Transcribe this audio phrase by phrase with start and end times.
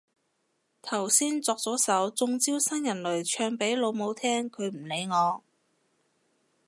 [0.81, 5.43] 頭先作咗首中招新人類唱俾老母聽，佢唔理我